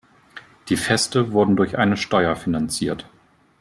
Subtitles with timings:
[0.69, 3.07] Die Feste wurden durch eine Steuer finanziert.